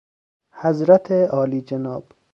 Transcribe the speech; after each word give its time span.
حضرت 0.51 1.11
عالیجناب 1.11 2.03